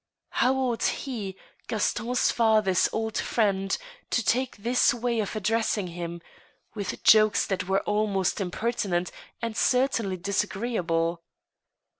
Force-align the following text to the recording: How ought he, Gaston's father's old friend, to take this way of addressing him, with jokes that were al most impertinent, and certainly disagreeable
How 0.31 0.55
ought 0.55 0.81
he, 1.05 1.37
Gaston's 1.67 2.31
father's 2.31 2.89
old 2.91 3.19
friend, 3.19 3.77
to 4.09 4.25
take 4.25 4.57
this 4.57 4.95
way 4.95 5.19
of 5.19 5.35
addressing 5.35 5.85
him, 5.89 6.21
with 6.73 7.03
jokes 7.03 7.45
that 7.45 7.67
were 7.67 7.87
al 7.87 8.07
most 8.07 8.41
impertinent, 8.41 9.11
and 9.43 9.55
certainly 9.55 10.17
disagreeable 10.17 11.21